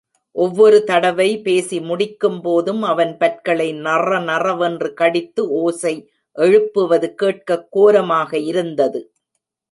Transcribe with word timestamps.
ஒவ்வொரு 0.31 0.83
தடவை 0.83 1.41
பேசி 1.41 1.81
முடிக்கும் 1.81 2.41
போதும் 2.41 2.81
அவன் 2.81 3.17
பற்களை 3.17 3.73
நறநறவென்று 3.73 4.93
கடித்து 4.93 5.49
ஓசை 5.49 6.09
எழுப்புவது 6.31 7.13
கேட்கக் 7.13 7.67
கோரமாக 7.71 8.37
இருந்தது. 8.37 9.13